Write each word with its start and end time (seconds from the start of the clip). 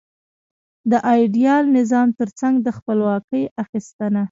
د 0.91 0.93
ایډیال 1.13 1.63
نظام 1.77 2.07
ترڅنګ 2.19 2.55
د 2.65 2.67
خپلواکۍ 2.77 3.43
اخیستنه. 3.63 4.19